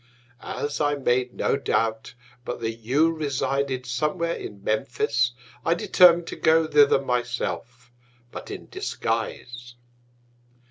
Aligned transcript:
As 0.41 0.81
I 0.81 0.95
made 0.95 1.35
no 1.35 1.55
Doubt 1.57 2.15
but 2.43 2.59
that 2.61 2.71
you 2.77 3.11
resided 3.11 3.85
somewhere 3.85 4.33
in 4.33 4.63
Memphis, 4.63 5.33
I 5.63 5.75
determin'd 5.75 6.25
to 6.29 6.35
go 6.37 6.65
thither 6.65 6.99
my 6.99 7.21
self, 7.21 7.91
but 8.31 8.49
in 8.49 8.67
Disguise. 8.69 9.75